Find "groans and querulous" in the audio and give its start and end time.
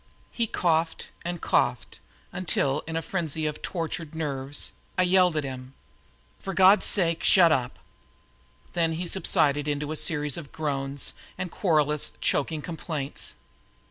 10.51-12.13